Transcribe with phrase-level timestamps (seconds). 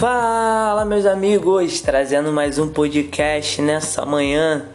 [0.00, 4.66] Fala, meus amigos, trazendo mais um podcast nessa manhã,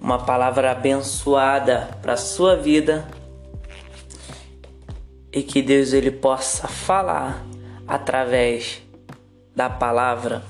[0.00, 3.06] uma palavra abençoada para sua vida
[5.32, 7.46] e que Deus ele possa falar
[7.86, 8.82] através
[9.54, 10.42] da palavra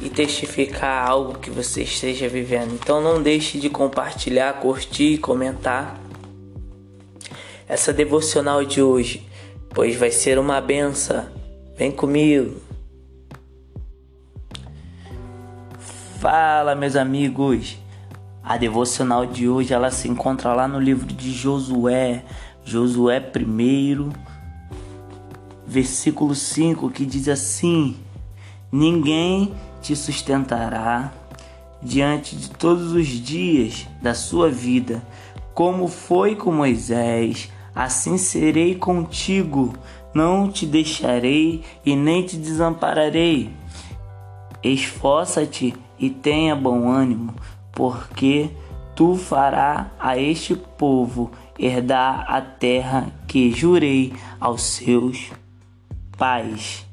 [0.00, 2.72] e testificar algo que você esteja vivendo.
[2.72, 6.00] Então não deixe de compartilhar, curtir e comentar
[7.68, 9.28] essa devocional de hoje,
[9.68, 11.26] pois vai ser uma benção.
[11.76, 12.71] Vem comigo.
[16.22, 17.76] Fala, meus amigos.
[18.44, 22.24] A devocional de hoje ela se encontra lá no livro de Josué,
[22.64, 24.08] Josué 1,
[25.66, 27.96] versículo 5, que diz assim:
[28.70, 31.12] Ninguém te sustentará
[31.82, 35.02] diante de todos os dias da sua vida,
[35.52, 39.74] como foi com Moisés, assim serei contigo,
[40.14, 43.50] não te deixarei e nem te desampararei.
[44.62, 47.34] Esforça-te e tenha bom ânimo,
[47.72, 48.50] porque
[48.94, 55.30] tu farás a este povo herdar a terra que jurei aos seus
[56.16, 56.86] pais.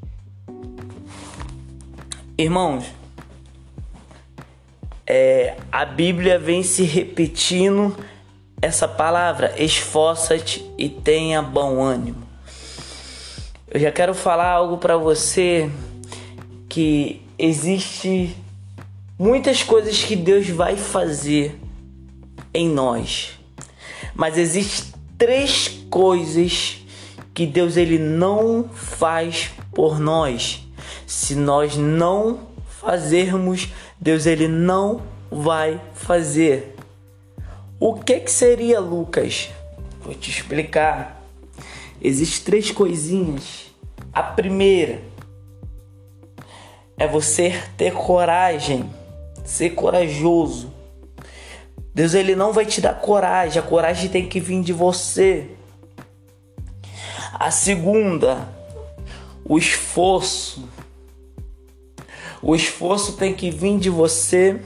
[2.38, 2.86] Irmãos,
[5.06, 7.96] é, a Bíblia vem se repetindo
[8.62, 12.30] essa palavra, esforça-te e tenha bom ânimo.
[13.72, 15.70] Eu já quero falar algo para você
[16.68, 18.36] que existe
[19.20, 21.60] muitas coisas que Deus vai fazer
[22.54, 23.38] em nós.
[24.16, 26.78] Mas existe três coisas
[27.34, 30.64] que Deus ele não faz por nós
[31.10, 33.68] se nós não fazermos,
[34.00, 36.76] Deus ele não vai fazer.
[37.80, 39.50] O que que seria Lucas?
[40.02, 41.20] Vou te explicar.
[42.00, 43.72] Existem três coisinhas.
[44.14, 45.02] A primeira
[46.96, 48.88] é você ter coragem,
[49.50, 50.72] ser corajoso.
[51.92, 55.50] Deus ele não vai te dar coragem, a coragem tem que vir de você.
[57.34, 58.48] A segunda,
[59.44, 60.70] o esforço.
[62.44, 64.62] O esforço tem que vir de você.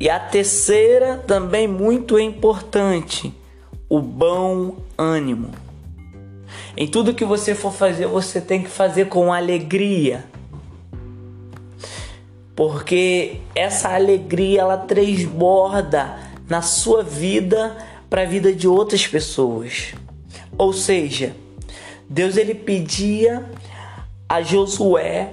[0.00, 3.34] E a terceira, também muito importante,
[3.86, 5.50] o bom ânimo.
[6.74, 10.24] Em tudo que você for fazer, você tem que fazer com alegria.
[12.54, 17.76] Porque essa alegria ela transborda na sua vida
[18.08, 19.94] para a vida de outras pessoas.
[20.56, 21.34] Ou seja,
[22.08, 23.44] Deus ele pedia
[24.28, 25.30] a Josué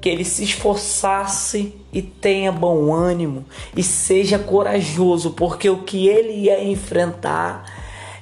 [0.00, 6.32] que ele se esforçasse e tenha bom ânimo e seja corajoso, porque o que ele
[6.32, 7.64] ia enfrentar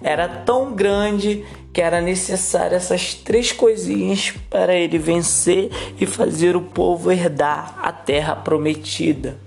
[0.00, 6.62] era tão grande que era necessário essas três coisinhas para ele vencer e fazer o
[6.62, 9.38] povo herdar a terra prometida.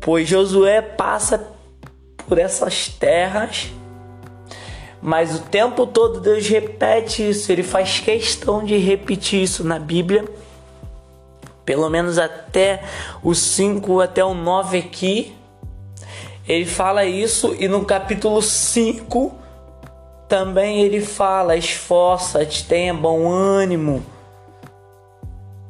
[0.00, 1.48] Pois Josué passa
[2.26, 3.70] por essas terras
[5.06, 10.24] mas o tempo todo Deus repete isso, ele faz questão de repetir isso na Bíblia.
[11.62, 12.82] Pelo menos até
[13.22, 15.36] o 5 até o 9 aqui.
[16.48, 19.34] Ele fala isso e no capítulo 5
[20.28, 24.04] também ele fala: esforça-te, tenha bom ânimo,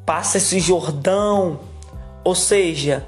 [0.05, 1.61] passa esse Jordão.
[2.25, 3.07] Ou seja,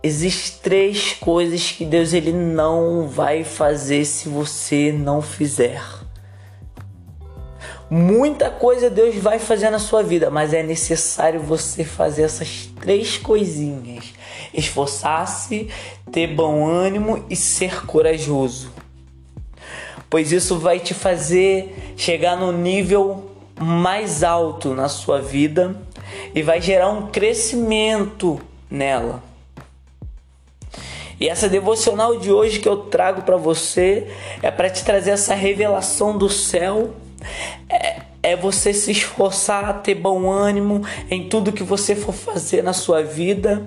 [0.00, 5.82] Existem três coisas que Deus ele não vai fazer se você não fizer.
[7.90, 13.18] Muita coisa Deus vai fazer na sua vida, mas é necessário você fazer essas três
[13.18, 14.14] coisinhas:
[14.54, 15.68] esforçar-se,
[16.12, 18.70] ter bom ânimo e ser corajoso.
[20.10, 23.30] Pois isso vai te fazer chegar no nível
[23.60, 25.76] mais alto na sua vida
[26.34, 29.22] e vai gerar um crescimento nela.
[31.20, 34.06] E essa devocional de hoje que eu trago para você
[34.40, 36.94] é para te trazer essa revelação do céu.
[37.68, 42.72] É, é você se esforçar, ter bom ânimo em tudo que você for fazer na
[42.72, 43.66] sua vida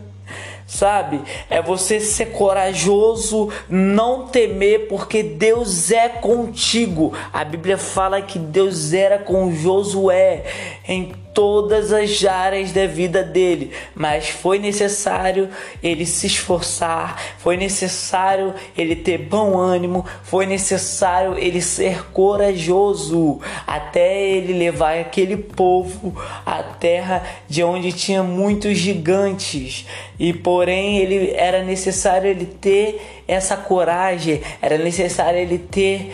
[0.72, 1.22] sabe?
[1.50, 7.14] É você ser corajoso, não temer, porque Deus é contigo.
[7.34, 10.46] A Bíblia fala que Deus era com Josué
[10.88, 15.50] em todas as áreas da vida dele, mas foi necessário
[15.82, 24.22] ele se esforçar, foi necessário ele ter bom ânimo, foi necessário ele ser corajoso até
[24.30, 29.86] ele levar aquele povo à terra de onde tinha muitos gigantes.
[30.20, 36.12] E porém ele era necessário ele ter essa coragem, era necessário ele ter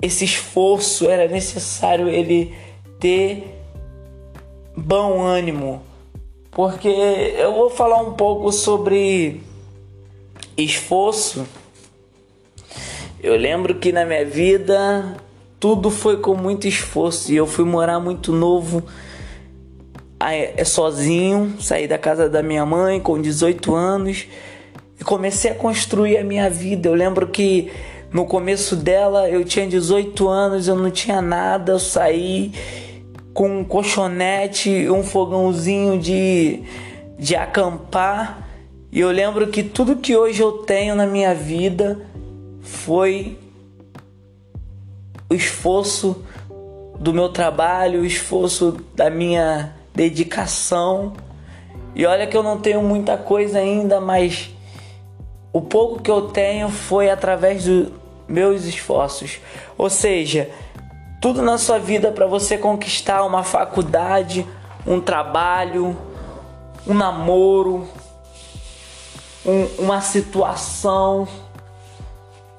[0.00, 2.54] esse esforço, era necessário ele
[2.98, 3.55] ter
[4.76, 5.82] bom ânimo,
[6.50, 9.40] porque eu vou falar um pouco sobre
[10.56, 11.46] esforço.
[13.22, 15.16] Eu lembro que na minha vida
[15.58, 18.84] tudo foi com muito esforço e eu fui morar muito novo
[20.18, 24.26] é sozinho, saí da casa da minha mãe com 18 anos
[24.98, 26.88] e comecei a construir a minha vida.
[26.88, 27.70] Eu lembro que
[28.10, 32.52] no começo dela eu tinha 18 anos, eu não tinha nada, eu saí
[33.36, 36.62] com um colchonete, um fogãozinho de,
[37.18, 38.48] de acampar.
[38.90, 42.00] E eu lembro que tudo que hoje eu tenho na minha vida
[42.62, 43.38] foi
[45.28, 46.24] o esforço
[46.98, 51.12] do meu trabalho, o esforço da minha dedicação.
[51.94, 54.48] E olha que eu não tenho muita coisa ainda, mas
[55.52, 57.88] o pouco que eu tenho foi através dos
[58.26, 59.40] meus esforços.
[59.76, 60.48] Ou seja,
[61.20, 64.46] tudo na sua vida para você conquistar uma faculdade,
[64.86, 65.96] um trabalho,
[66.86, 67.88] um namoro,
[69.44, 71.26] um, uma situação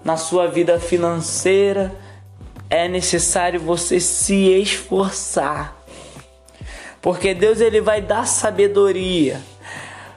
[0.03, 1.93] na sua vida financeira,
[2.69, 5.75] é necessário você se esforçar.
[7.01, 9.41] Porque Deus ele vai dar sabedoria.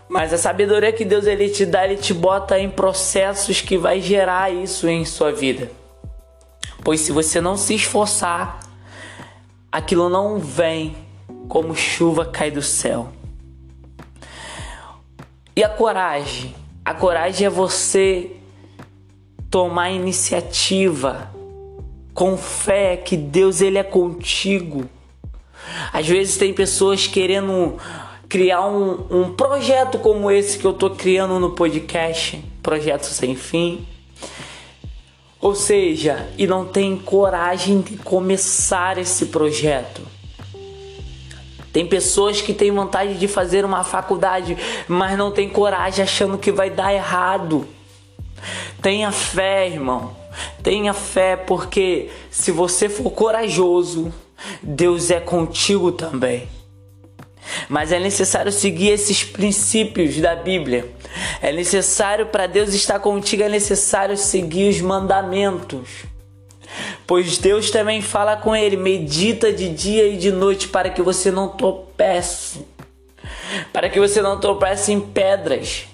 [0.08, 4.00] Mas a sabedoria que Deus ele te dá, ele te bota em processos que vai
[4.00, 5.70] gerar isso em sua vida.
[6.82, 8.60] Pois se você não se esforçar,
[9.70, 10.96] aquilo não vem
[11.48, 13.12] como chuva cai do céu.
[15.54, 16.54] E a coragem?
[16.84, 18.30] A coragem é você
[19.50, 21.30] tomar iniciativa
[22.14, 24.88] com fé que Deus ele é contigo.
[25.92, 27.76] Às vezes tem pessoas querendo
[28.28, 33.86] criar um, um projeto como esse que eu tô criando no podcast, projeto sem fim.
[35.40, 40.02] Ou seja, e não tem coragem de começar esse projeto.
[41.72, 44.56] Tem pessoas que têm vontade de fazer uma faculdade,
[44.88, 47.66] mas não tem coragem achando que vai dar errado.
[48.82, 50.14] Tenha fé, irmão.
[50.62, 54.12] Tenha fé, porque se você for corajoso,
[54.62, 56.48] Deus é contigo também.
[57.68, 60.90] Mas é necessário seguir esses princípios da Bíblia.
[61.40, 65.88] É necessário para Deus estar contigo, é necessário seguir os mandamentos.
[67.06, 71.30] Pois Deus também fala com ele, medita de dia e de noite para que você
[71.30, 72.64] não tropece.
[73.72, 75.86] Para que você não tropece em pedras.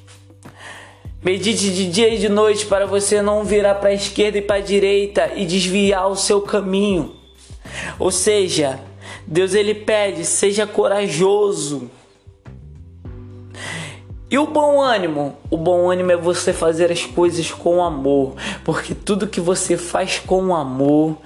[1.23, 4.57] Medite de dia e de noite para você não virar para a esquerda e para
[4.57, 7.17] a direita e desviar o seu caminho.
[7.99, 8.79] Ou seja,
[9.27, 11.91] Deus ele pede, seja corajoso.
[14.29, 15.37] E o bom ânimo?
[15.51, 18.35] O bom ânimo é você fazer as coisas com amor,
[18.65, 21.17] porque tudo que você faz com amor,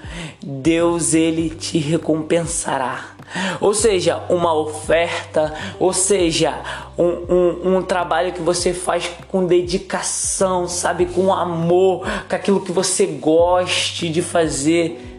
[0.43, 3.17] Deus ele te recompensará.
[3.61, 6.61] Ou seja, uma oferta, ou seja,
[6.99, 12.73] um, um, um, trabalho que você faz com dedicação, sabe, com amor, com aquilo que
[12.73, 15.10] você goste de fazer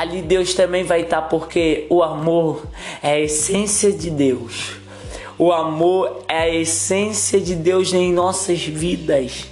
[0.00, 2.66] ali Deus também vai estar, porque o amor
[3.02, 4.76] é a essência de Deus.
[5.36, 9.46] O amor é a essência de Deus em nossas vidas.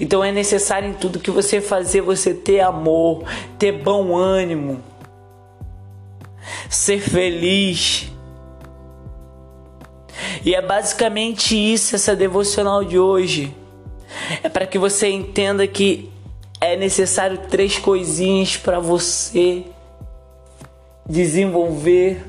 [0.00, 3.22] Então é necessário em tudo que você fazer você ter amor,
[3.56, 4.82] ter bom ânimo,
[6.68, 8.10] ser feliz.
[10.44, 13.54] E é basicamente isso essa devocional de hoje.
[14.42, 16.10] É para que você entenda que
[16.62, 19.64] é necessário três coisinhas para você
[21.04, 22.24] desenvolver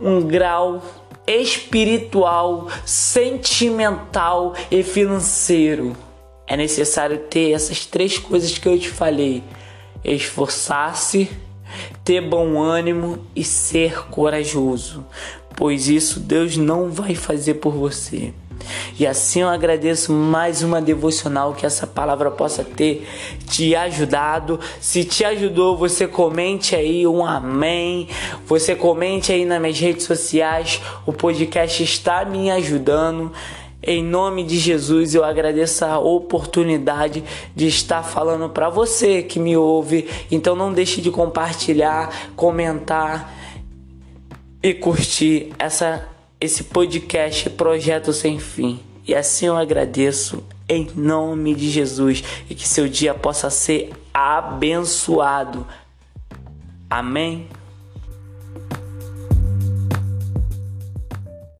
[0.00, 0.82] um grau
[1.26, 5.94] espiritual, sentimental e financeiro.
[6.46, 9.44] É necessário ter essas três coisas que eu te falei:
[10.02, 11.30] esforçar-se,
[12.02, 15.04] ter bom ânimo e ser corajoso,
[15.54, 18.32] pois isso Deus não vai fazer por você.
[18.98, 23.06] E assim eu agradeço mais uma devocional que essa palavra possa ter
[23.48, 24.58] te ajudado.
[24.80, 28.08] Se te ajudou, você comente aí um amém.
[28.46, 30.80] Você comente aí nas minhas redes sociais.
[31.06, 33.32] O podcast está me ajudando.
[33.84, 39.56] Em nome de Jesus, eu agradeço a oportunidade de estar falando para você que me
[39.56, 40.08] ouve.
[40.30, 43.34] Então não deixe de compartilhar, comentar
[44.62, 46.11] e curtir essa
[46.42, 48.80] esse podcast Projeto Sem Fim.
[49.06, 55.64] E assim eu agradeço em nome de Jesus e que seu dia possa ser abençoado.
[56.90, 57.46] Amém.